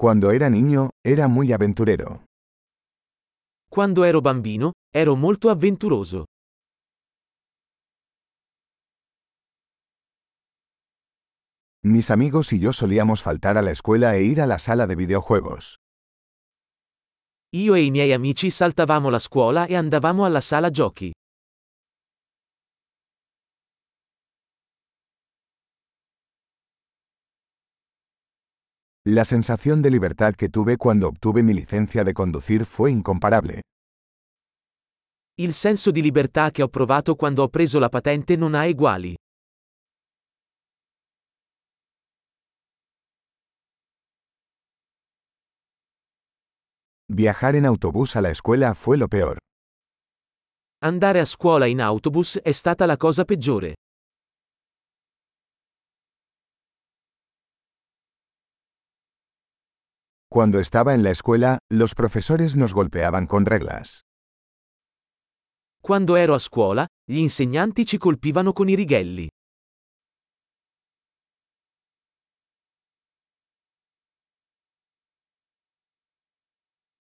Cuando 0.00 0.30
era 0.30 0.48
niño, 0.48 0.90
era 1.04 1.26
muy 1.26 1.52
aventurero. 1.52 2.24
Quando 3.68 4.04
ero 4.04 4.22
bambino, 4.22 4.74
ero 4.94 5.16
molto 5.16 5.50
avventuroso. 5.50 6.26
Mis 11.82 12.12
amigos 12.12 12.52
y 12.52 12.60
yo 12.60 12.72
solíamos 12.72 13.24
faltar 13.24 13.58
a 13.58 13.62
la 13.62 13.72
escuela 13.72 14.14
e 14.14 14.22
ir 14.22 14.40
a 14.40 14.46
la 14.46 14.60
sala 14.60 14.86
de 14.86 14.94
videojuegos. 14.94 15.78
Io 17.56 17.74
e 17.74 17.82
i 17.82 17.90
miei 17.90 18.12
amici 18.12 18.52
saltavamo 18.52 19.10
la 19.10 19.18
scuola 19.18 19.66
e 19.66 19.74
andavamo 19.74 20.24
alla 20.24 20.40
sala 20.40 20.70
giochi. 20.70 21.10
La 29.06 29.24
sensación 29.24 29.80
de 29.80 29.90
libertad 29.90 30.34
que 30.34 30.48
tuve 30.48 30.76
cuando 30.76 31.08
obtuve 31.08 31.42
mi 31.42 31.54
licencia 31.54 32.04
de 32.04 32.12
conducir 32.12 32.66
fue 32.66 32.90
incomparable. 32.90 33.62
Il 35.40 35.54
senso 35.54 35.90
di 35.90 36.02
libertà 36.02 36.50
che 36.50 36.62
ho 36.62 36.68
provato 36.68 37.14
quando 37.14 37.44
ho 37.44 37.48
preso 37.48 37.78
la 37.78 37.88
patente 37.88 38.36
non 38.36 38.54
ha 38.54 38.66
eguali. 38.66 39.14
Viajar 47.10 47.56
en 47.56 47.64
autobús 47.64 48.16
a 48.16 48.20
la 48.20 48.30
escuela 48.30 48.74
fue 48.74 48.98
lo 48.98 49.08
peor. 49.08 49.38
Andare 50.82 51.20
a 51.20 51.24
scuola 51.24 51.66
in 51.66 51.80
autobus 51.80 52.38
è 52.42 52.52
stata 52.52 52.84
la 52.84 52.96
cosa 52.96 53.24
peggiore. 53.24 53.74
Cuando 60.30 60.60
estaba 60.60 60.92
en 60.92 61.02
la 61.02 61.10
escuela, 61.10 61.58
los 61.70 61.94
profesores 61.94 62.54
nos 62.54 62.74
golpeaban 62.74 63.26
con 63.26 63.46
reglas. 63.46 64.02
Quando 65.80 66.18
ero 66.18 66.34
a 66.34 66.38
scuola, 66.38 66.86
gli 67.06 67.16
insegnanti 67.16 67.86
ci 67.86 67.96
colpivano 67.96 68.52
con 68.52 68.68
i 68.68 68.74
righelli. 68.74 69.26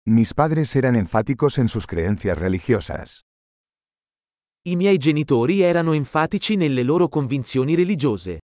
Mis 0.07 0.33
padres 0.33 0.75
eran 0.75 0.97
enfáticos 0.97 1.59
en 1.59 1.69
sus 1.69 1.87
creencias 1.87 2.39
religiosas. 2.39 3.21
I 4.65 4.77
miei 4.77 4.97
genitori 4.97 5.61
erano 5.61 5.93
enfatici 5.93 6.57
nelle 6.57 6.83
loro 6.83 7.09
convinzioni 7.09 7.75
religiose. 7.75 8.39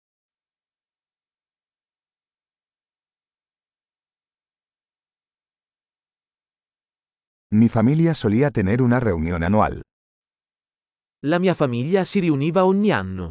Mi 7.53 7.69
familia 7.69 8.15
solía 8.17 8.51
tener 8.51 8.83
una 8.83 8.99
reunión 8.99 9.45
anual. 9.45 9.83
La 11.23 11.39
mia 11.39 11.55
famiglia 11.55 12.05
si 12.05 12.21
riuniva 12.21 12.65
ogni 12.65 12.91
anno. 12.91 13.31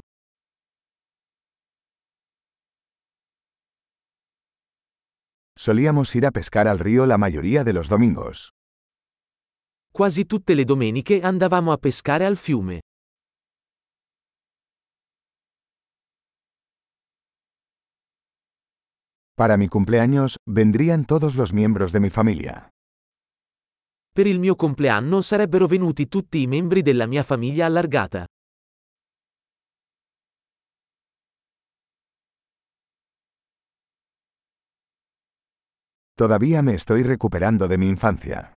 Solíamos 5.57 6.16
ir 6.16 6.25
a 6.25 6.31
pescar 6.31 6.67
al 6.69 6.80
río 6.80 7.05
la 7.05 7.17
mayoría 7.17 7.66
de 7.66 7.73
los 7.73 7.89
domingos. 7.89 8.52
Quasi 9.91 10.23
tutte 10.23 10.55
le 10.55 10.63
domeniche 10.63 11.22
andavamo 11.22 11.73
a 11.73 11.77
pescare 11.77 12.25
al 12.25 12.38
fiume. 12.38 12.81
Para 19.35 19.57
mi 19.57 19.67
cumpleaños, 19.67 20.38
vendrían 20.47 21.03
todos 21.05 21.35
los 21.35 21.52
miembros 21.53 21.91
de 21.91 22.00
mi 22.00 22.09
familia. 22.09 22.75
Per 24.16 24.25
il 24.25 24.39
mio 24.39 24.55
compleanno 24.55 25.21
sarebbero 25.21 25.67
venuti 25.67 26.08
tutti 26.08 26.41
i 26.41 26.47
membri 26.47 26.81
della 26.81 27.05
mia 27.05 27.21
famiglia 27.21 27.66
allargata. 27.66 28.25
Todavía 36.13 36.62
me 36.62 36.75
estoy 36.75 37.01
recuperando 37.03 37.67
de 37.67 37.78
mi 37.78 37.90
infancia. 37.90 38.53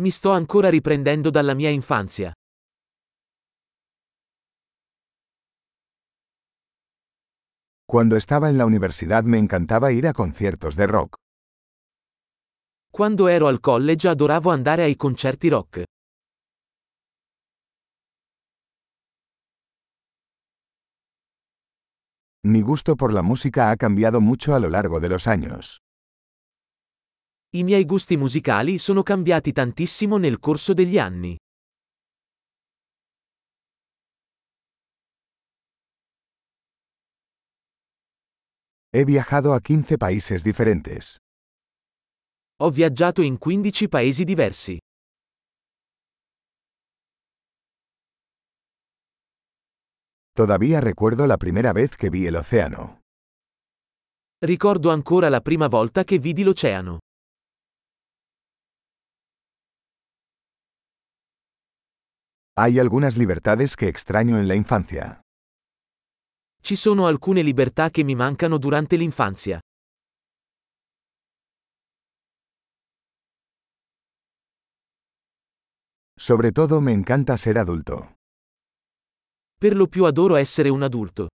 Mi 0.00 0.10
sto 0.10 0.32
ancora 0.32 0.68
riprendendo 0.68 1.30
dalla 1.30 1.54
mia 1.54 1.70
infanzia. 1.70 2.32
Cuando 7.86 8.16
estaba 8.16 8.48
en 8.48 8.58
la 8.58 8.66
universidad 8.66 9.22
me 9.22 9.38
encantaba 9.38 9.92
ir 9.92 10.08
a 10.08 10.12
conciertos 10.12 10.74
de 10.74 10.88
rock. 10.88 11.27
Quando 12.90 13.28
ero 13.28 13.46
al 13.46 13.60
college 13.60 14.08
adoravo 14.08 14.50
andare 14.50 14.82
ai 14.82 14.96
concerti 14.96 15.48
rock. 15.48 15.84
Mi 22.46 22.62
gusto 22.62 22.96
por 22.96 23.12
la 23.12 23.22
música 23.22 23.70
ha 23.70 23.76
cambiado 23.76 24.20
mucho 24.20 24.54
a 24.54 24.58
lo 24.58 24.68
largo 24.68 25.00
de 25.00 25.08
los 25.08 25.26
años. 25.26 25.78
I 27.50 27.62
miei 27.62 27.84
gusti 27.84 28.16
musicali 28.16 28.78
sono 28.78 29.02
cambiati 29.02 29.52
tantissimo 29.52 30.16
nel 30.18 30.38
corso 30.38 30.72
degli 30.74 30.98
anni. 30.98 31.36
He 38.90 39.04
viajado 39.04 39.52
a 39.52 39.60
15 39.60 39.98
países 39.98 40.42
diferentes. 40.42 41.18
Ho 42.60 42.70
viaggiato 42.70 43.22
in 43.22 43.38
15 43.38 43.88
paesi 43.88 44.24
diversi. 44.24 44.78
Todavía 50.32 50.80
recuerdo 50.80 51.26
la 51.26 51.36
primera 51.36 51.72
vez 51.72 51.94
que 51.96 52.10
vi 52.10 52.26
el 52.26 52.34
océano. 52.34 52.98
Ricordo 54.40 54.90
ancora 54.90 55.28
la 55.28 55.40
prima 55.40 55.68
volta 55.68 56.02
che 56.02 56.18
vidi 56.18 56.42
l'oceano. 56.42 56.98
Hay 62.56 62.80
algunas 62.80 63.16
libertades 63.16 63.76
que 63.76 63.86
extraño 63.86 64.36
en 64.40 64.48
la 64.48 64.56
infancia. 64.56 65.20
Ci 66.60 66.74
sono 66.74 67.06
alcune 67.06 67.42
libertà 67.42 67.90
che 67.90 68.02
mi 68.02 68.16
mancano 68.16 68.58
durante 68.58 68.96
l'infanzia. 68.96 69.60
Sobre 76.20 76.50
todo 76.50 76.80
me 76.80 76.92
encanta 76.92 77.36
ser 77.36 77.58
adulto. 77.58 78.14
Per 79.56 79.76
lo 79.76 79.86
più 79.86 80.04
adoro 80.04 80.34
essere 80.34 80.68
un 80.68 80.82
adulto. 80.82 81.28